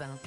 Europe 0.00 0.18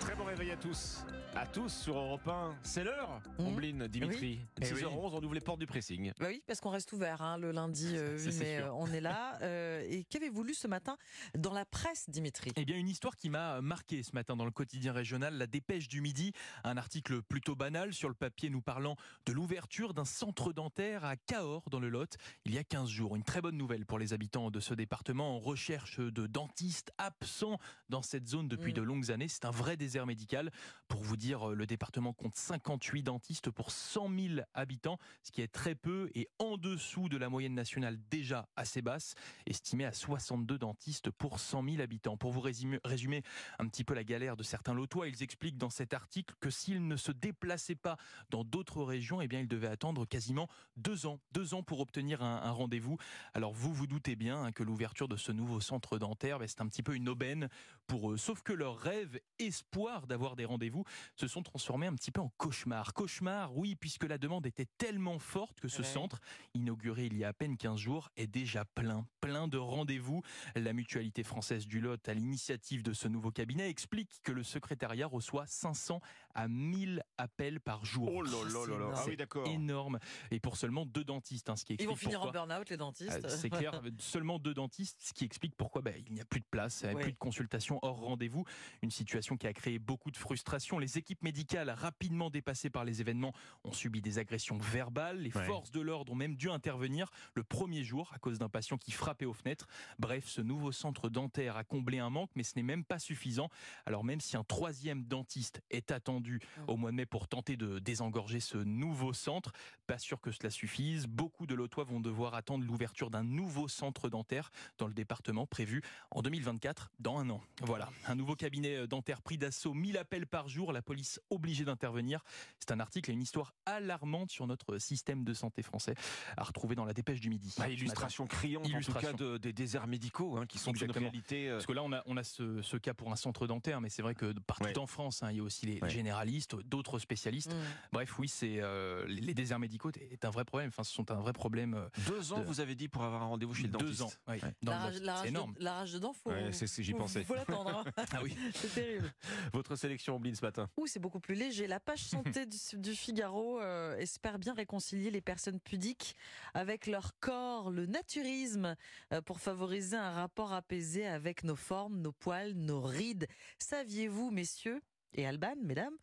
Très 0.00 0.14
bon 0.14 0.24
réveil 0.24 0.52
à 0.52 0.56
tous. 0.56 1.04
À 1.34 1.46
tous 1.46 1.68
sur 1.68 1.96
Europe 1.96 2.26
1. 2.26 2.56
C'est 2.64 2.82
l'heure. 2.82 3.20
Ombline, 3.38 3.86
Dimitri. 3.86 4.40
Eh 4.60 4.64
6h11, 4.64 4.88
on 5.12 5.22
ouvre 5.22 5.34
les 5.34 5.40
portes 5.40 5.60
du 5.60 5.66
pressing. 5.66 6.12
Bah 6.18 6.26
oui, 6.28 6.42
parce 6.48 6.60
qu'on 6.60 6.70
reste 6.70 6.92
ouvert 6.92 7.22
hein, 7.22 7.38
le 7.38 7.52
lundi 7.52 7.92
euh, 7.96 8.18
Ça, 8.18 8.24
8 8.24 8.32
c'est 8.32 8.38
mai, 8.44 8.56
sûr. 8.58 8.66
euh, 8.66 8.70
on 8.74 8.86
est 8.92 9.00
là. 9.00 9.38
Euh, 9.48 9.84
et 9.88 10.02
qu'avez-vous 10.04 10.42
lu 10.42 10.52
ce 10.54 10.66
matin 10.66 10.96
dans 11.36 11.52
la 11.52 11.64
presse, 11.64 12.10
Dimitri? 12.10 12.50
Eh 12.56 12.64
bien, 12.64 12.76
une 12.76 12.88
histoire 12.88 13.14
qui 13.14 13.30
m'a 13.30 13.60
marqué 13.60 14.02
ce 14.02 14.10
matin 14.14 14.34
dans 14.36 14.44
le 14.44 14.50
quotidien 14.50 14.92
régional, 14.92 15.34
la 15.38 15.46
dépêche 15.46 15.86
du 15.86 16.00
midi, 16.00 16.32
un 16.64 16.76
article 16.76 17.22
plutôt 17.22 17.54
banal 17.54 17.94
sur 17.94 18.08
le 18.08 18.14
papier 18.16 18.50
nous 18.50 18.60
parlant 18.60 18.96
de 19.26 19.32
l'ouverture 19.32 19.94
d'un 19.94 20.04
centre 20.04 20.52
dentaire 20.52 21.04
à 21.04 21.16
Cahors 21.16 21.62
dans 21.70 21.78
le 21.78 21.88
Lot 21.88 22.16
il 22.46 22.52
y 22.54 22.58
a 22.58 22.64
15 22.64 22.88
jours. 22.88 23.14
Une 23.16 23.22
très 23.22 23.40
bonne 23.40 23.56
nouvelle 23.56 23.86
pour 23.86 23.98
les 23.98 24.12
habitants 24.12 24.50
de 24.50 24.58
ce 24.60 24.74
département 24.74 25.36
en 25.36 25.38
recherche 25.38 26.00
de 26.00 26.26
dentistes 26.26 26.90
absents 26.98 27.58
dans 27.88 28.02
cette 28.02 28.26
zone 28.26 28.48
depuis 28.48 28.72
Mm. 28.72 28.76
de 28.76 28.82
longues 28.82 29.10
années. 29.12 29.28
C'est 29.28 29.44
un 29.44 29.50
vrai 29.52 29.76
désert 29.76 30.06
médical. 30.06 30.50
Pour 30.88 31.00
vous 31.02 31.16
dire, 31.18 31.48
le 31.48 31.66
département 31.66 32.12
compte 32.12 32.36
58 32.36 33.02
dentistes 33.02 33.50
pour 33.50 33.70
100 33.70 34.08
000 34.08 34.40
habitants, 34.54 34.98
ce 35.22 35.32
qui 35.32 35.42
est 35.42 35.52
très 35.52 35.74
peu 35.74 36.10
et 36.14 36.28
en 36.38 36.56
dessous 36.56 37.08
de 37.08 37.16
la 37.16 37.28
moyenne 37.28 37.54
nationale 37.54 37.98
déjà 38.10 38.48
assez 38.56 38.80
basse, 38.80 39.14
estimée 39.46 39.84
à 39.84 39.92
62 39.92 40.58
dentistes 40.58 41.10
pour 41.10 41.40
100 41.40 41.64
000 41.64 41.82
habitants. 41.82 42.16
Pour 42.16 42.32
vous 42.32 42.40
résumer, 42.40 43.22
un 43.58 43.68
petit 43.68 43.84
peu 43.84 43.94
la 43.94 44.04
galère 44.04 44.36
de 44.36 44.42
certains 44.42 44.74
lotois, 44.74 45.08
ils 45.08 45.22
expliquent 45.22 45.58
dans 45.58 45.70
cet 45.70 45.92
article 45.92 46.34
que 46.40 46.50
s'ils 46.50 46.86
ne 46.86 46.96
se 46.96 47.12
déplaçaient 47.12 47.74
pas 47.74 47.96
dans 48.30 48.44
d'autres 48.44 48.82
régions, 48.82 49.20
eh 49.20 49.28
bien, 49.28 49.40
ils 49.40 49.48
devaient 49.48 49.68
attendre 49.68 50.06
quasiment 50.06 50.48
deux 50.76 51.06
ans, 51.06 51.20
deux 51.32 51.54
ans 51.54 51.62
pour 51.62 51.80
obtenir 51.80 52.22
un, 52.22 52.42
un 52.42 52.50
rendez-vous. 52.50 52.96
Alors 53.34 53.52
vous 53.52 53.74
vous 53.74 53.86
doutez 53.86 54.16
bien 54.16 54.42
hein, 54.42 54.52
que 54.52 54.62
l'ouverture 54.62 55.08
de 55.08 55.16
ce 55.16 55.32
nouveau 55.32 55.60
centre 55.60 55.98
dentaire, 55.98 56.38
ben, 56.38 56.48
c'est 56.48 56.60
un 56.60 56.68
petit 56.68 56.82
peu 56.82 56.94
une 56.94 57.08
aubaine 57.08 57.48
pour 57.86 58.12
eux. 58.12 58.16
Sauf 58.16 58.42
que 58.42 58.52
leur 58.52 58.78
rêve, 58.78 59.18
espoir 59.38 60.06
d'avoir 60.06 60.36
des 60.36 60.44
rendez-vous, 60.44 60.84
se 61.16 61.26
sont 61.26 61.42
transformés 61.42 61.86
un 61.86 61.94
petit 61.94 62.10
peu 62.10 62.20
en 62.20 62.28
cauchemar. 62.36 62.92
Cauchemar, 62.94 63.56
oui, 63.56 63.74
puisque 63.76 64.04
la 64.04 64.18
demande 64.18 64.46
était 64.46 64.66
tellement 64.78 65.18
forte 65.18 65.60
que 65.60 65.68
ce 65.68 65.78
Ouais. 65.82 65.84
centre, 65.88 66.20
inauguré 66.54 67.06
il 67.06 67.16
y 67.16 67.24
a 67.24 67.28
à 67.28 67.32
peine 67.32 67.56
15 67.56 67.78
jours, 67.78 68.10
est 68.16 68.26
déjà 68.26 68.64
plein, 68.64 69.06
plein 69.20 69.48
de 69.48 69.58
rendez-vous. 69.58 70.22
La 70.54 70.72
mutualité 70.72 71.22
française 71.22 71.66
du 71.66 71.80
Lot, 71.80 72.08
à 72.08 72.14
l'initiative 72.14 72.82
de 72.82 72.92
ce 72.92 73.08
nouveau 73.08 73.30
cabinet, 73.30 73.68
explique 73.70 74.20
que 74.22 74.32
le 74.32 74.42
secrétariat 74.42 75.06
reçoit 75.06 75.46
500 75.46 76.00
à 76.34 76.48
1000 76.48 77.02
appels 77.16 77.60
par 77.60 77.84
jour. 77.84 78.10
Oh 78.12 78.22
là 78.22 78.30
là 78.52 78.66
là 78.66 78.78
là. 78.78 78.94
Ah 78.96 79.04
oui, 79.06 79.16
d'accord. 79.16 79.46
Énorme. 79.46 79.98
Et 80.30 80.40
pour 80.40 80.56
seulement 80.56 80.86
deux 80.86 81.04
dentistes, 81.04 81.48
hein, 81.50 81.56
ce 81.56 81.64
qui 81.64 81.72
Ils 81.72 81.74
explique 81.74 81.90
vont 81.90 81.96
finir 81.96 82.20
pourquoi... 82.20 82.42
en 82.42 82.46
burn-out, 82.46 82.70
les 82.70 82.76
dentistes. 82.76 83.24
Euh, 83.24 83.28
C'est 83.28 83.50
clair, 83.50 83.80
seulement 83.98 84.38
deux 84.38 84.54
dentistes, 84.54 84.98
ce 85.00 85.12
qui 85.12 85.24
explique 85.24 85.54
pourquoi 85.56 85.82
bah, 85.82 85.92
il 85.96 86.12
n'y 86.12 86.20
a 86.20 86.24
plus 86.24 86.40
de 86.40 86.46
place, 86.50 86.82
Ouais. 86.82 86.94
plus 87.02 87.12
de 87.12 87.18
consultations 87.18 87.78
hors 87.82 87.98
rendez-vous. 87.98 88.44
Une 88.82 88.90
situation 88.90 89.36
qui 89.36 89.46
a 89.46 89.52
créé 89.52 89.78
beaucoup 89.78 90.10
de 90.10 90.16
frustration. 90.16 90.78
Les 90.78 90.97
équipes 90.98 91.22
médicales, 91.22 91.70
rapidement 91.70 92.28
dépassées 92.30 92.68
par 92.70 92.84
les 92.84 93.00
événements, 93.00 93.32
ont 93.64 93.72
subi 93.72 94.02
des 94.02 94.18
agressions 94.18 94.58
verbales. 94.58 95.20
Les 95.20 95.34
Ouais. 95.34 95.44
forces 95.46 95.70
de 95.70 95.80
l'ordre 95.80 96.12
ont 96.12 96.16
même 96.16 96.36
dû 96.36 96.50
intervenir 96.50 97.10
le 97.34 97.42
premier 97.44 97.84
jour 97.84 98.10
à 98.12 98.18
cause 98.18 98.38
d'un 98.38 98.48
patient 98.48 98.76
qui 98.76 98.90
frappait 98.90 99.24
aux 99.24 99.32
fenêtres. 99.32 99.66
Bref, 99.98 100.26
ce 100.26 100.40
nouveau 100.40 100.72
centre 100.72 101.08
dentaire 101.08 101.56
a 101.56 101.64
comblé 101.64 101.98
un 101.98 102.10
manque, 102.10 102.30
mais 102.34 102.42
ce 102.42 102.52
n'est 102.56 102.62
même 102.62 102.84
pas 102.84 102.98
suffisant. 102.98 103.48
Alors 103.86 104.04
même 104.04 104.20
si 104.20 104.36
un 104.36 104.44
troisième 104.44 105.04
dentiste 105.04 105.62
est 105.70 105.90
attendu 105.90 106.40
au 106.66 106.76
mois 106.76 106.90
de 106.90 106.96
mai 106.96 107.06
pour 107.06 107.28
tenter 107.28 107.56
de 107.56 107.78
désengorger 107.78 108.40
ce 108.40 108.58
nouveau 108.58 109.12
centre, 109.12 109.52
pas 109.86 109.98
sûr 109.98 110.20
que 110.20 110.32
cela 110.32 110.50
suffise. 110.50 111.06
Beaucoup 111.06 111.46
de 111.46 111.54
lotois 111.54 111.84
vont 111.84 112.00
devoir 112.00 112.34
attendre 112.34 112.64
l'ouverture 112.64 113.10
d'un 113.10 113.22
nouveau 113.22 113.68
centre 113.68 114.08
dentaire 114.08 114.50
dans 114.78 114.86
le 114.88 114.94
département 114.94 115.46
prévu 115.46 115.82
en 116.10 116.22
2024, 116.22 116.90
dans 116.98 117.18
un 117.18 117.30
an. 117.30 117.40
Voilà, 117.62 117.90
un 118.06 118.14
nouveau 118.16 118.34
cabinet 118.34 118.86
dentaire 118.88 119.22
pris 119.22 119.38
d'assaut, 119.38 119.74
1000 119.74 119.96
appels 119.96 120.26
par 120.26 120.48
jour, 120.48 120.72
la 120.72 120.82
police 120.88 121.20
obligée 121.28 121.64
d'intervenir. 121.66 122.24
C'est 122.58 122.70
un 122.72 122.80
article 122.80 123.10
et 123.10 123.12
une 123.14 123.20
histoire 123.22 123.52
alarmante 123.66 124.30
sur 124.30 124.46
notre 124.46 124.78
système 124.78 125.22
de 125.22 125.34
santé 125.34 125.62
français 125.62 125.94
à 126.38 126.42
retrouver 126.44 126.74
dans 126.74 126.86
la 126.86 126.94
dépêche 126.94 127.20
du 127.20 127.28
midi. 127.28 127.54
Bah, 127.58 127.68
illustration 127.68 128.26
criante, 128.26 128.64
en 128.64 128.68
Illustration. 128.70 129.10
tout 129.12 129.16
cas, 129.18 129.22
de- 129.24 129.36
des 129.36 129.52
déserts 129.52 129.86
médicaux 129.86 130.38
hein, 130.38 130.46
qui 130.46 130.58
sont 130.58 130.70
Exactement. 130.70 130.98
une 131.06 131.10
réalité. 131.10 131.48
euh, 131.50 131.54
Parce 131.56 131.66
que 131.66 131.72
là, 131.72 131.82
on 131.82 131.92
a, 131.92 132.02
on 132.06 132.16
a 132.16 132.24
ce, 132.24 132.62
ce 132.62 132.76
cas 132.78 132.94
pour 132.94 133.12
un 133.12 133.16
centre 133.16 133.46
dentaire, 133.46 133.80
mais 133.82 133.90
c'est 133.90 134.00
vrai 134.02 134.14
que 134.14 134.32
partout 134.40 134.64
Ouais. 134.64 134.78
en 134.78 134.86
France, 134.86 135.22
hein, 135.22 135.30
il 135.30 135.36
y 135.36 135.40
a 135.40 135.42
aussi 135.42 135.66
les 135.66 135.78
Ouais. 135.82 135.90
généralistes, 135.90 136.56
d'autres 136.64 136.98
spécialistes. 136.98 137.52
Mm. 137.52 137.58
Bref, 137.92 138.18
oui, 138.18 138.28
c'est 138.28 138.60
euh, 138.60 139.04
les 139.06 139.20
les 139.28 139.34
déserts 139.34 139.58
médicaux 139.58 139.90
est 140.00 140.24
un 140.24 140.30
vrai 140.30 140.46
problème. 140.46 140.68
Enfin, 140.68 140.84
ce 140.84 140.92
sont 140.94 141.10
un 141.10 141.16
vrai 141.20 141.34
problème. 141.34 141.74
euh, 141.74 141.88
Deux 142.06 142.32
ans, 142.32 142.38
de- 142.40 142.44
vous 142.44 142.60
avez 142.60 142.74
dit, 142.74 142.88
pour 142.88 143.02
avoir 143.04 143.22
un 143.22 143.26
rendez-vous 143.26 143.52
chez 143.52 143.64
le 143.64 143.68
dentiste. 143.68 143.90
deux 143.90 144.02
ans. 144.02 144.10
oui, 144.28 144.36
Ouais. 144.42 144.54
dans 144.62 144.72
La 144.72 144.78
rage, 144.78 144.94
la 144.94 145.00
C'est 145.00 145.10
rage 145.20 145.26
énorme. 145.28 145.52
de, 145.54 145.62
la 145.64 145.74
rage 145.74 145.92
dedans, 145.92 146.12
faut, 146.14 146.30
Ouais, 146.30 146.50
c'est- 146.52 146.66
c'est- 146.66 146.82
j'y 146.82 146.92
faut- 146.92 146.98
pensais. 146.98 147.24
faut 147.24 147.34
l'attendre. 147.34 147.84
hein. 147.86 147.92
Ah 148.12 148.20
oui. 148.22 148.34
c'est 148.54 148.72
terrible. 148.74 149.12
Votre 149.52 149.76
sélection, 149.76 150.16
Ombline, 150.16 150.34
ce 150.34 150.44
matin. 150.44 150.68
Ouh, 150.78 150.86
c'est 150.86 151.00
beaucoup 151.00 151.18
plus 151.18 151.34
léger. 151.34 151.66
La 151.66 151.80
page 151.80 152.04
santé 152.04 152.46
du, 152.46 152.56
du 152.74 152.94
Figaro 152.94 153.60
euh, 153.60 153.96
espère 153.96 154.38
bien 154.38 154.54
réconcilier 154.54 155.10
les 155.10 155.20
personnes 155.20 155.58
pudiques 155.58 156.14
avec 156.54 156.86
leur 156.86 157.18
corps, 157.18 157.72
le 157.72 157.86
naturisme, 157.86 158.76
euh, 159.12 159.20
pour 159.20 159.40
favoriser 159.40 159.96
un 159.96 160.12
rapport 160.12 160.52
apaisé 160.52 161.04
avec 161.04 161.42
nos 161.42 161.56
formes, 161.56 162.00
nos 162.00 162.12
poils, 162.12 162.52
nos 162.54 162.80
rides. 162.80 163.26
Saviez-vous, 163.58 164.30
messieurs 164.30 164.80
et 165.14 165.26
Alban, 165.26 165.56
mesdames, 165.62 165.96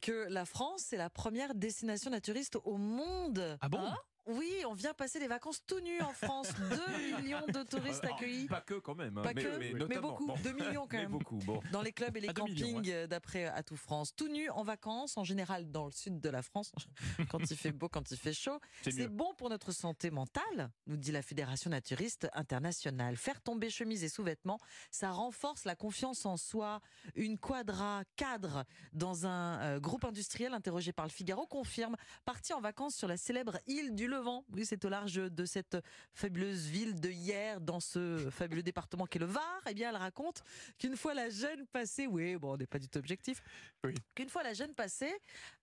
que 0.00 0.28
la 0.28 0.44
France 0.44 0.92
est 0.92 0.96
la 0.96 1.10
première 1.10 1.54
destination 1.56 2.10
naturiste 2.10 2.56
au 2.64 2.76
monde? 2.76 3.58
Ah 3.60 3.68
bon? 3.68 3.80
Hein? 3.80 3.96
Oui, 4.26 4.50
on 4.68 4.74
vient 4.74 4.94
passer 4.94 5.18
des 5.18 5.26
vacances 5.28 5.60
tout 5.66 5.80
nus 5.80 6.00
en 6.00 6.12
France. 6.12 6.48
2 6.70 7.20
millions 7.22 7.44
de 7.46 7.62
touristes 7.62 8.02
Ah, 8.04 8.14
accueillis. 8.14 8.46
Pas 8.46 8.60
que, 8.60 8.74
quand 8.74 8.94
même. 8.94 9.16
hein, 9.18 9.22
Pas 9.22 9.34
que, 9.34 9.58
mais 9.58 9.98
beaucoup. 9.98 10.26
Bon. 10.26 10.34
2 10.42 10.52
millions 10.52 10.86
quand 10.86 10.88
Mais 10.96 11.02
même. 11.02 11.10
beaucoup, 11.12 11.38
bon. 11.38 11.60
Dans 11.72 11.82
les 11.82 11.92
clubs 11.92 12.16
et 12.16 12.20
les 12.20 12.28
À 12.28 12.32
millions, 12.32 12.66
campings, 12.76 12.90
euh, 12.92 13.06
d'après 13.06 13.46
Atout 13.46 13.76
France. 13.76 14.14
Tout 14.14 14.28
nu 14.28 14.48
en 14.50 14.62
vacances, 14.62 15.16
en 15.16 15.24
général 15.24 15.70
dans 15.70 15.86
le 15.86 15.92
sud 15.92 16.20
de 16.20 16.28
la 16.28 16.42
France, 16.42 16.72
quand 17.30 17.50
il 17.50 17.56
fait 17.56 17.72
beau, 17.72 17.88
quand 17.88 18.10
il 18.10 18.16
fait 18.16 18.32
chaud. 18.32 18.58
C'est 18.82 19.08
bon 19.08 19.34
pour 19.34 19.50
notre 19.50 19.72
santé 19.72 20.10
mentale, 20.10 20.70
nous 20.86 20.96
dit 20.96 21.12
la 21.12 21.22
Fédération 21.22 21.70
naturiste 21.70 22.28
internationale. 22.34 23.16
Faire 23.16 23.40
tomber 23.40 23.70
chemise 23.70 24.04
et 24.04 24.08
sous-vêtements, 24.08 24.58
ça 24.90 25.10
renforce 25.10 25.64
la 25.64 25.74
confiance 25.74 26.24
en 26.26 26.36
soi. 26.36 26.80
Une 27.14 27.38
quadra 27.38 28.02
cadre 28.16 28.64
dans 28.92 29.26
un 29.26 29.60
euh, 29.60 29.80
groupe 29.80 30.04
industriel 30.04 30.54
interrogé 30.54 30.92
par 30.92 31.06
le 31.06 31.10
Figaro 31.10 31.46
confirme 31.46 31.96
parti 32.24 32.52
en 32.52 32.60
vacances 32.60 32.94
sur 32.94 33.08
la 33.08 33.16
célèbre 33.16 33.58
île 33.66 33.94
du 33.94 34.06
Levant. 34.06 34.19
Oui, 34.52 34.64
c'est 34.66 34.84
au 34.84 34.88
large 34.88 35.14
de 35.14 35.44
cette 35.44 35.76
fabuleuse 36.12 36.66
ville 36.66 37.00
de 37.00 37.10
hier, 37.10 37.60
dans 37.60 37.80
ce 37.80 38.28
fabuleux 38.30 38.62
département 38.62 39.06
qu'est 39.06 39.18
le 39.18 39.26
Var. 39.26 39.62
Eh 39.68 39.74
bien, 39.74 39.90
elle 39.90 39.96
raconte 39.96 40.42
qu'une 40.78 40.96
fois 40.96 41.14
la 41.14 41.30
jeune 41.30 41.66
passée, 41.68 42.06
oui, 42.06 42.36
bon, 42.36 42.54
on 42.54 42.56
n'est 42.56 42.66
pas 42.66 42.78
du 42.78 42.88
tout 42.88 42.98
objectif, 42.98 43.42
Oui. 43.84 43.94
qu'une 44.14 44.28
fois 44.28 44.42
la 44.42 44.52
jeune 44.54 44.74
passée, 44.74 45.12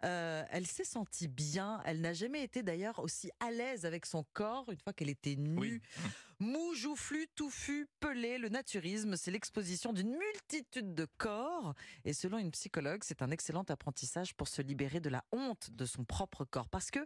euh, 0.03 0.43
elle 0.49 0.65
s'est 0.67 0.83
sentie 0.83 1.27
bien. 1.27 1.81
Elle 1.85 2.01
n'a 2.01 2.13
jamais 2.13 2.43
été 2.43 2.63
d'ailleurs 2.63 2.99
aussi 2.99 3.29
à 3.39 3.51
l'aise 3.51 3.85
avec 3.85 4.05
son 4.05 4.23
corps 4.33 4.69
une 4.71 4.79
fois 4.79 4.93
qu'elle 4.93 5.09
était 5.09 5.35
nue. 5.35 5.57
Oui. 5.59 5.81
Mou, 6.39 6.75
joufflu, 6.75 7.27
touffu, 7.35 7.87
pelé, 7.99 8.37
le 8.37 8.49
naturisme, 8.49 9.15
c'est 9.15 9.31
l'exposition 9.31 9.91
d'une 9.91 10.15
multitude 10.15 10.93
de 10.93 11.07
corps. 11.17 11.73
Et 12.05 12.13
selon 12.13 12.37
une 12.37 12.51
psychologue, 12.51 13.01
c'est 13.03 13.23
un 13.23 13.31
excellent 13.31 13.63
apprentissage 13.69 14.35
pour 14.35 14.47
se 14.47 14.61
libérer 14.61 14.99
de 14.99 15.09
la 15.09 15.23
honte 15.31 15.71
de 15.71 15.85
son 15.85 16.05
propre 16.05 16.45
corps. 16.45 16.69
Parce 16.69 16.91
que 16.91 16.99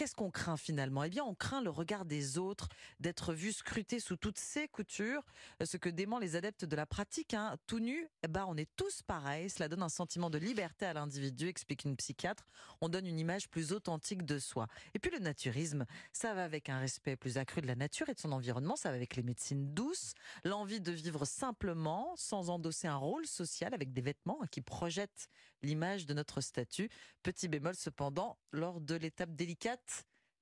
qu'est-ce 0.00 0.14
qu'on 0.14 0.30
craint 0.30 0.56
finalement? 0.56 1.04
Eh 1.04 1.10
bien, 1.10 1.24
on 1.24 1.34
craint 1.34 1.60
le 1.60 1.68
regard 1.68 2.06
des 2.06 2.38
autres, 2.38 2.70
d'être 3.00 3.34
vu 3.34 3.52
scruté 3.52 4.00
sous 4.00 4.16
toutes 4.16 4.38
ses 4.38 4.66
coutures. 4.66 5.22
Ce 5.62 5.76
que 5.76 5.90
dément 5.90 6.18
les 6.18 6.36
adeptes 6.36 6.64
de 6.64 6.74
la 6.74 6.86
pratique, 6.86 7.34
hein. 7.34 7.58
tout 7.66 7.80
nu, 7.80 8.08
eh 8.22 8.28
ben, 8.28 8.46
on 8.48 8.56
est 8.56 8.70
tous 8.76 9.02
pareils. 9.02 9.50
Cela 9.50 9.68
donne 9.68 9.82
un 9.82 9.90
sentiment 9.90 10.30
de 10.30 10.38
liberté 10.38 10.86
à 10.86 10.94
l'individu, 10.94 11.48
explique 11.48 11.84
une 11.84 11.96
psychiatre. 11.96 12.48
On 12.80 12.88
donne 12.88 13.06
une 13.06 13.18
image 13.18 13.50
plus 13.50 13.72
authentique 13.72 14.24
de 14.24 14.38
soi. 14.38 14.68
Et 14.94 14.98
puis 14.98 15.10
le 15.10 15.18
naturisme, 15.18 15.84
ça 16.14 16.32
va 16.32 16.44
avec 16.44 16.70
un 16.70 16.78
respect 16.78 17.16
plus 17.16 17.36
accru 17.36 17.60
de 17.60 17.66
la 17.66 17.76
nature 17.76 18.08
et 18.08 18.14
de 18.14 18.20
son 18.20 18.32
environnement, 18.32 18.76
ça 18.76 18.88
va 18.88 18.96
avec 18.96 19.16
les 19.16 19.22
médecines 19.22 19.74
douces, 19.74 20.14
l'envie 20.44 20.80
de 20.80 20.92
vivre 20.92 21.26
simplement, 21.26 22.14
sans 22.16 22.48
endosser 22.48 22.88
un 22.88 22.96
rôle 22.96 23.26
social 23.26 23.74
avec 23.74 23.92
des 23.92 24.00
vêtements 24.00 24.40
qui 24.50 24.62
projettent 24.62 25.28
l'image 25.62 26.06
de 26.06 26.14
notre 26.14 26.40
statut. 26.40 26.88
Petit 27.22 27.48
bémol 27.48 27.74
cependant, 27.74 28.38
lors 28.50 28.80
de 28.80 28.94
l'étape 28.94 29.34
délicate 29.34 29.89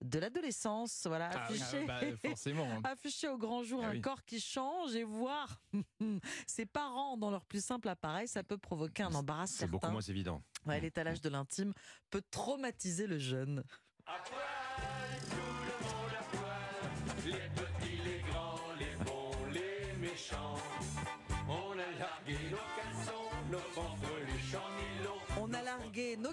de 0.04 0.18
l'adolescence, 0.18 1.06
voilà, 1.06 1.30
Ah 1.32 1.48
oui, 1.50 1.60
affiché. 1.60 1.84
bah, 1.86 2.00
forcément. 2.26 2.68
Afficher 2.84 3.28
au 3.28 3.36
grand 3.38 3.62
jour 3.64 3.80
Ah 3.82 3.88
un 3.88 3.92
oui. 3.92 4.00
corps 4.00 4.24
qui 4.24 4.40
change 4.40 4.94
et 4.94 5.04
voir 5.04 5.60
ses 6.46 6.66
parents 6.66 7.16
dans 7.16 7.30
leur 7.30 7.44
plus 7.44 7.64
simple 7.64 7.88
appareil, 7.88 8.28
ça 8.28 8.42
peut 8.44 8.58
provoquer 8.58 9.02
un 9.02 9.14
embarras 9.14 9.46
C'est 9.46 9.66
beaucoup 9.66 9.90
moins 9.90 10.00
évident. 10.00 10.42
Ouais, 10.66 10.80
l'étalage 10.80 11.20
de 11.20 11.28
l'intime 11.28 11.72
peut 12.10 12.22
traumatiser 12.30 13.06
le 13.06 13.18
jeune. 13.18 13.64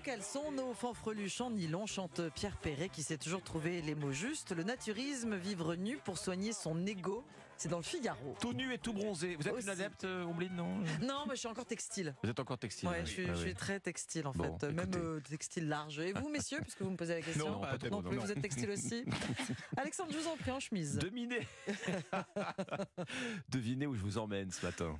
A 0.07 0.17
largué 0.17 0.55
nos 0.55 0.73
fanfreluches 0.73 1.41
en 1.41 1.49
nylon. 1.51 1.87
Chante 1.87 2.21
Pierre 2.35 2.57
Perret 2.57 2.89
qui 2.89 3.01
sait 3.01 3.17
toujours 3.17 3.41
trouver 3.41 3.81
les 3.81 3.95
mots 3.95 4.11
justes. 4.11 4.51
Le 4.51 4.63
naturisme, 4.63 5.35
vivre 5.35 5.75
nu 5.75 5.97
pour 5.97 6.17
soigner 6.19 6.53
son 6.53 6.85
ego, 6.85 7.23
c'est 7.57 7.69
dans 7.69 7.77
le 7.77 7.83
Figaro. 7.83 8.35
Tout 8.39 8.53
nu 8.53 8.71
et 8.73 8.77
tout 8.77 8.93
bronzé. 8.93 9.35
Vous 9.35 9.47
êtes 9.47 9.53
Aussi. 9.53 9.63
une 9.63 9.69
adepte, 9.71 10.03
euh, 10.03 10.23
Ombline, 10.25 10.55
non? 10.55 10.77
Non, 11.01 11.25
mais 11.27 11.35
je 11.35 11.39
suis 11.39 11.47
encore 11.47 11.65
textile. 11.65 12.13
Vous 12.21 12.29
êtes 12.29 12.39
encore 12.39 12.57
textile 12.59 12.87
Ouais, 12.89 12.99
oui. 12.99 13.05
je, 13.05 13.11
suis, 13.11 13.25
je 13.49 13.53
très 13.55 13.79
textile 13.79 14.27
en 14.27 14.31
Bon, 14.31 14.57
fait, 14.59 14.71
même 14.71 14.91
euh, 14.95 15.19
textile 15.21 15.67
large. 15.67 15.97
Et 15.99 16.13
vous, 16.13 16.29
messieurs, 16.29 16.59
puisque 16.61 16.81
vous 16.81 16.91
me 16.91 16.97
posez 16.97 17.15
la 17.15 17.21
question 17.21 17.49
Non, 17.49 17.61
pas 17.61 17.77
tellement, 17.77 18.03
plus, 18.03 18.15
non. 18.17 18.23
vous 18.23 18.31
êtes 18.31 18.41
textile 18.41 18.69
aussi. 18.69 19.05
Alexandre, 19.77 20.11
je 20.13 20.17
vous 20.19 20.27
en 20.27 20.37
prie, 20.37 20.51
en 20.51 20.59
chemise. 20.59 20.97
Devinez. 20.99 21.47
Devinez 23.49 23.87
où 23.87 23.95
je 23.95 24.01
vous 24.01 24.17
emmène 24.19 24.51
ce 24.51 24.65
matin. 24.65 24.99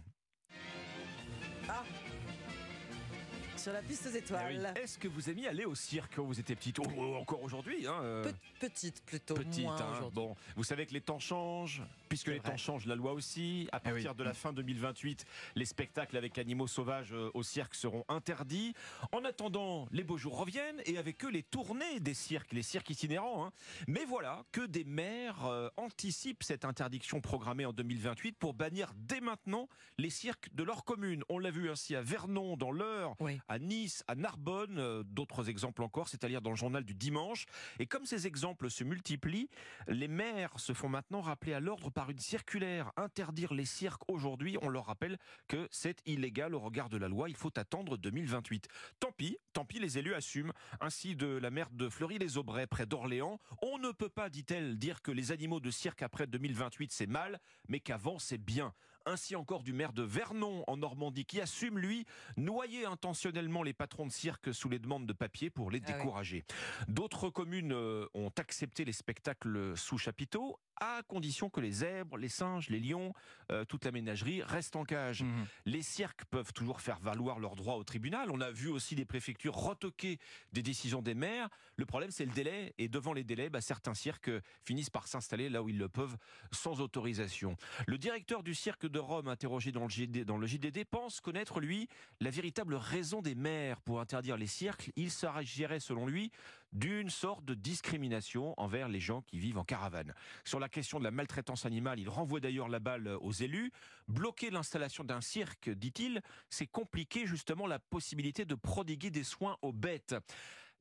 Sur 3.66 3.74
la 3.74 3.82
piste 3.82 4.06
aux 4.06 4.12
oui. 4.12 4.18
étoiles. 4.18 4.74
Est-ce 4.76 5.00
que 5.00 5.08
vous 5.08 5.28
aimiez 5.28 5.48
aller 5.48 5.66
au 5.66 5.74
cirque 5.74 6.14
quand 6.18 6.24
vous 6.24 6.40
étiez 6.40 6.56
petite 6.56 6.78
Oh, 6.78 7.16
Encore 7.16 7.42
aujourd'hui, 7.42 7.88
hein 7.88 8.00
euh, 8.04 8.24
Pe- 8.24 8.68
petite 8.68 9.02
plutôt, 9.04 9.34
Petite, 9.34 9.64
moins 9.64 9.76
hein. 9.82 10.08
bon, 10.14 10.36
vous 10.56 10.64
savez 10.64 10.86
que 10.86 10.94
les 10.94 11.02
temps 11.02 11.18
changent, 11.18 11.82
puisque 12.08 12.28
les 12.28 12.40
temps 12.40 12.58
changent, 12.58 12.86
la 12.86 12.96
loi 12.96 13.14
aussi. 13.14 13.68
À 13.72 13.80
Eh 13.84 13.88
oui. 13.88 13.94
partir 13.94 14.16
de 14.16 14.24
la 14.24 14.34
fin 14.34 14.54
2028, 14.54 15.26
les 15.56 15.66
spectacles 15.66 16.18
avec 16.18 16.38
animaux 16.38 16.68
sauvages 16.68 17.14
euh, 17.14 17.30
au 17.34 17.44
cirque 17.44 17.76
seront 17.76 18.04
interdits. 18.10 18.74
En 19.12 19.24
attendant, 19.26 19.88
les 19.92 20.04
beaux 20.04 20.18
jours 20.18 20.38
reviennent 20.38 20.82
et 20.86 20.98
avec 20.98 21.24
eux 21.26 21.30
les 21.30 21.44
tournées 21.44 22.00
des 22.00 22.14
cirques, 22.14 22.52
les 22.54 22.62
cirques 22.64 22.90
itinérants. 22.90 23.46
hein. 23.48 23.52
Mais 23.88 24.06
voilà 24.06 24.44
que 24.52 24.62
des 24.66 24.84
maires 24.84 25.46
euh, 25.46 25.70
anticipent 25.78 26.44
cette 26.44 26.66
interdiction 26.66 27.22
programmée 27.22 27.66
en 27.66 27.74
2028 27.74 28.38
pour 28.38 28.54
bannir 28.54 28.92
dès 28.96 29.22
maintenant 29.22 29.68
les 29.98 30.10
cirques 30.10 30.54
de 30.54 30.64
leur 30.64 30.84
commune. 30.86 31.24
On 31.30 31.40
l'a 31.40 31.52
vu 31.52 31.70
ainsi 31.70 31.96
à 31.96 32.02
Vernon, 32.02 32.58
dans 32.58 32.72
l'Eure, 32.72 33.16
Oui. 33.20 33.40
à 33.48 33.60
Nice, 33.60 34.04
à 34.08 34.16
Narbonne, 34.16 34.78
euh, 34.80 35.04
d'autres 35.06 35.50
exemples 35.50 35.84
encore, 35.84 36.08
c'est-à-dire 36.08 36.42
dans 36.42 36.52
le 36.52 36.56
journal 36.56 36.84
du 36.84 36.94
dimanche. 36.94 37.46
Et 37.80 37.86
comme 37.86 38.06
ces 38.06 38.28
exemples 38.28 38.70
se 38.70 38.84
multiplient, 38.84 39.50
les 39.88 40.08
maires 40.08 40.60
se 40.60 40.74
font 40.74 40.90
maintenant 40.90 41.22
rappeler 41.22 41.54
à 41.54 41.60
l'ordre 41.60 41.90
par 41.90 42.05
une 42.10 42.20
circulaire. 42.20 42.92
Interdire 42.98 43.54
les 43.54 43.66
cirques 43.66 44.04
aujourd'hui, 44.08 44.58
on 44.62 44.70
leur 44.70 44.86
rappelle 44.86 45.18
que 45.48 45.68
c'est 45.72 46.02
illégal 46.06 46.56
au 46.56 46.60
regard 46.60 46.90
de 46.90 46.98
la 46.98 47.08
loi, 47.08 47.30
il 47.30 47.36
faut 47.36 47.58
attendre 47.58 47.98
2028. 47.98 48.68
Tant 49.00 49.12
pis, 49.12 49.38
tant 49.54 49.66
pis, 49.66 49.80
les 49.80 49.98
élus 49.98 50.14
assument. 50.14 50.52
Ainsi 50.82 51.16
de 51.16 51.28
la 51.28 51.52
maire 51.52 51.70
de 51.72 51.90
Fleury-les-Aubrais, 51.90 52.68
près 52.68 52.86
d'Orléans, 52.86 53.40
on 53.62 53.78
ne 53.78 53.92
peut 53.92 54.10
pas, 54.10 54.30
dit-elle, 54.30 54.78
dire 54.78 55.02
que 55.02 55.12
les 55.12 55.32
animaux 55.32 55.60
de 55.60 55.72
cirque 55.72 56.02
après 56.02 56.28
2028 56.28 56.92
c'est 56.92 57.08
mal, 57.08 57.40
mais 57.68 57.80
qu'avant 57.80 58.20
c'est 58.20 58.38
bien. 58.38 58.74
Ainsi 59.08 59.36
encore 59.36 59.62
du 59.64 59.72
maire 59.72 59.94
de 59.94 60.02
Vernon 60.02 60.64
en 60.68 60.78
Normandie 60.78 61.26
qui 61.26 61.40
assume, 61.40 61.78
lui, 61.78 62.06
noyer 62.38 62.86
intentionnellement 62.86 63.62
les 63.62 63.74
patrons 63.74 64.08
de 64.08 64.12
cirque 64.12 64.54
sous 64.54 64.68
les 64.70 64.80
demandes 64.80 65.06
de 65.06 65.14
papier 65.14 65.50
pour 65.52 65.70
les 65.70 65.80
Ah 65.86 65.90
oui. 65.90 65.94
décourager. 65.94 66.44
D'autres 66.88 67.30
communes 67.30 67.72
euh, 67.74 68.08
ont 68.16 68.32
accepté 68.38 68.84
les 68.84 68.94
spectacles 68.94 69.78
sous 69.78 69.98
chapiteau 70.00 70.60
à 70.82 71.04
condition 71.08 71.50
que 71.50 71.62
les 71.62 71.72
zèbres, 71.72 72.18
les 72.18 72.28
singes, 72.30 72.70
les 72.70 72.82
lions, 72.82 73.14
euh, 73.52 73.64
toute 73.64 73.86
la 73.86 73.92
ménagerie 73.92 74.42
restent 74.44 74.76
en 74.76 74.84
cage. 74.84 75.24
Mhm. 75.24 75.46
Les 75.66 75.82
cirques 75.82 76.26
peuvent 76.26 76.52
toujours 76.52 76.82
faire 76.82 77.00
valoir 77.00 77.40
leurs 77.40 77.56
droits 77.56 77.78
au 77.78 77.84
tribunal. 77.86 78.30
On 78.32 78.42
a 78.42 78.52
vu 78.52 78.68
aussi 78.68 78.96
des 78.96 79.06
préfectures 79.06 79.56
retoquer 79.56 80.20
des 80.52 80.64
décisions 80.64 81.02
des 81.02 81.14
maires. 81.14 81.48
Le 81.78 81.86
problème, 81.86 82.12
c'est 82.12 82.26
le 82.26 82.34
délai. 82.34 82.74
Et 82.78 82.90
devant 82.90 83.14
les 83.14 83.24
délais, 83.24 83.50
bah, 83.50 83.62
certains 83.62 83.94
cirques 83.94 84.32
finissent 84.64 84.90
par 84.90 85.08
s'installer 85.08 85.48
là 85.48 85.64
où 85.64 85.70
ils 85.70 85.78
le 85.78 85.88
peuvent 85.88 86.18
sans 86.52 86.82
autorisation. 86.82 87.56
Le 87.88 87.98
directeur 87.98 88.44
du 88.44 88.54
cirque 88.54 88.86
de 88.86 88.95
Rome, 89.00 89.28
interrogé 89.28 89.72
dans 89.72 89.84
le, 89.84 89.90
JD, 89.90 90.24
dans 90.24 90.38
le 90.38 90.48
JDD, 90.48 90.86
pense 90.90 91.22
connaître, 91.22 91.60
lui, 91.60 91.88
la 92.20 92.30
véritable 92.30 92.76
raison 92.76 93.22
des 93.22 93.36
maires 93.36 93.82
pour 93.82 94.00
interdire 94.00 94.38
les 94.38 94.48
cirques. 94.48 94.92
Il 94.96 95.12
s'agirait, 95.12 95.80
selon 95.80 96.06
lui, 96.06 96.32
d'une 96.74 97.10
sorte 97.10 97.46
de 97.46 97.54
discrimination 97.54 98.54
envers 98.58 98.90
les 98.90 99.00
gens 99.00 99.22
qui 99.22 99.40
vivent 99.40 99.58
en 99.58 99.64
caravane. 99.64 100.14
Sur 100.44 100.60
la 100.60 100.70
question 100.70 101.00
de 101.00 101.04
la 101.04 101.12
maltraitance 101.12 101.66
animale, 101.66 102.00
il 102.00 102.10
renvoie 102.10 102.40
d'ailleurs 102.40 102.68
la 102.68 102.80
balle 102.80 103.08
aux 103.22 103.32
élus. 103.32 103.72
Bloquer 104.08 104.50
l'installation 104.50 105.04
d'un 105.04 105.22
cirque, 105.22 105.70
dit-il, 105.70 106.22
c'est 106.50 106.68
compliquer 106.68 107.26
justement 107.26 107.68
la 107.68 107.80
possibilité 107.80 108.46
de 108.46 108.56
prodiguer 108.56 109.10
des 109.10 109.24
soins 109.24 109.58
aux 109.62 109.74
bêtes. 109.74 110.16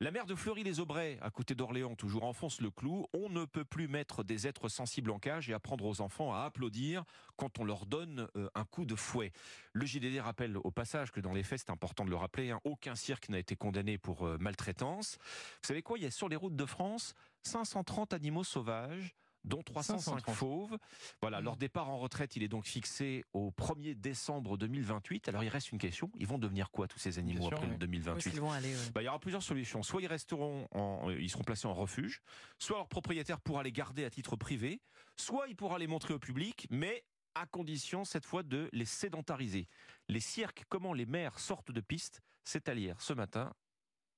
La 0.01 0.11
maire 0.11 0.25
de 0.25 0.35
Fleury-les-Aubrais, 0.35 1.17
à 1.21 1.29
côté 1.29 1.55
d'Orléans, 1.55 1.95
toujours 1.95 2.25
enfonce 2.25 2.59
le 2.59 2.69
clou. 2.69 3.07
On 3.13 3.29
ne 3.29 3.45
peut 3.45 3.63
plus 3.63 3.87
mettre 3.87 4.25
des 4.25 4.45
êtres 4.45 4.67
sensibles 4.67 5.09
en 5.09 5.19
cage 5.19 5.49
et 5.49 5.53
apprendre 5.53 5.85
aux 5.85 6.01
enfants 6.01 6.33
à 6.33 6.41
applaudir 6.41 7.05
quand 7.37 7.59
on 7.59 7.63
leur 7.63 7.85
donne 7.85 8.27
euh, 8.35 8.49
un 8.55 8.65
coup 8.65 8.83
de 8.83 8.95
fouet. 8.95 9.31
Le 9.71 9.85
JDD 9.85 10.19
rappelle 10.19 10.57
au 10.57 10.69
passage 10.69 11.13
que 11.13 11.21
dans 11.21 11.31
les 11.31 11.43
faits, 11.43 11.59
c'est 11.59 11.71
important 11.71 12.03
de 12.03 12.09
le 12.09 12.17
rappeler, 12.17 12.51
hein, 12.51 12.59
aucun 12.65 12.95
cirque 12.95 13.29
n'a 13.29 13.39
été 13.39 13.55
condamné 13.55 13.97
pour 13.97 14.27
euh, 14.27 14.37
maltraitance. 14.37 15.17
Vous 15.61 15.67
savez 15.67 15.81
quoi? 15.81 15.97
Il 15.97 16.03
y 16.03 16.07
a 16.07 16.11
sur 16.11 16.27
les 16.27 16.35
routes 16.35 16.57
de 16.57 16.65
France 16.65 17.15
530 17.43 18.11
animaux 18.11 18.43
sauvages 18.43 19.15
dont 19.45 19.61
305 19.61 20.25
530. 20.25 20.35
fauves. 20.35 20.77
Voilà, 21.21 21.39
leur 21.41 21.55
départ 21.55 21.89
en 21.89 21.97
retraite, 21.97 22.35
il 22.35 22.43
est 22.43 22.47
donc 22.47 22.65
fixé 22.65 23.23
au 23.33 23.51
1er 23.51 23.95
décembre 23.95 24.57
2028. 24.57 25.29
Alors 25.29 25.43
il 25.43 25.49
reste 25.49 25.71
une 25.71 25.77
question, 25.77 26.11
ils 26.15 26.27
vont 26.27 26.37
devenir 26.37 26.71
quoi 26.71 26.87
tous 26.87 26.99
ces 26.99 27.19
animaux 27.19 27.47
sûr, 27.47 27.53
après 27.53 27.65
le 27.65 27.71
oui. 27.73 27.77
Où 27.77 27.79
2028 27.79 28.17
est-ce 28.17 28.29
qu'ils 28.29 28.41
vont 28.41 28.51
aller 28.51 28.73
ouais. 28.75 28.91
bah, 28.93 29.01
il 29.01 29.05
y 29.05 29.07
aura 29.07 29.19
plusieurs 29.19 29.43
solutions. 29.43 29.83
Soit 29.83 30.01
ils 30.01 30.07
resteront, 30.07 30.67
en, 30.71 31.09
euh, 31.09 31.19
ils 31.19 31.29
seront 31.29 31.43
placés 31.43 31.67
en 31.67 31.73
refuge, 31.73 32.21
soit 32.59 32.77
leur 32.77 32.87
propriétaire 32.87 33.39
pourra 33.39 33.63
les 33.63 33.71
garder 33.71 34.05
à 34.05 34.09
titre 34.09 34.35
privé, 34.35 34.81
soit 35.15 35.47
il 35.47 35.55
pourra 35.55 35.77
les 35.77 35.87
montrer 35.87 36.13
au 36.13 36.19
public, 36.19 36.67
mais 36.69 37.03
à 37.35 37.45
condition 37.45 38.05
cette 38.05 38.25
fois 38.25 38.43
de 38.43 38.69
les 38.71 38.85
sédentariser. 38.85 39.67
Les 40.07 40.21
cirques, 40.21 40.63
comment 40.69 40.93
les 40.93 41.05
maires 41.05 41.39
sortent 41.39 41.71
de 41.71 41.81
piste, 41.81 42.21
c'est 42.43 42.69
à 42.69 42.73
lire 42.73 43.01
ce 43.01 43.13
matin 43.13 43.53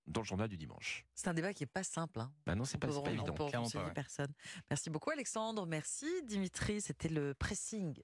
dans 0.08 0.22
le 0.22 0.26
journal 0.26 0.48
du 0.48 0.58
dimanche. 0.58 1.06
C'est 1.14 1.28
un 1.28 1.34
débat 1.34 1.54
qui 1.54 1.64
est 1.64 1.68
pas 1.68 1.84
simple. 1.84 2.20
Hein. 2.22 2.32
Bah 2.46 2.56
non, 2.56 2.64
c'est 2.66 2.78
pas, 2.78 2.88
On 2.88 2.90
peut- 2.92 2.96
pas 3.04 3.10
on 3.10 3.14
évident. 3.14 3.34
peut 3.34 3.44
conseiller 3.52 3.82
pas, 3.84 3.88
ouais. 3.88 3.94
personne. 3.94 4.34
Merci 4.70 4.90
beaucoup 4.90 5.10
Alexandre, 5.12 5.66
merci 5.66 6.08
Dimitri, 6.24 6.82
c'était 6.82 7.10
le 7.10 7.34
pressing 7.34 8.00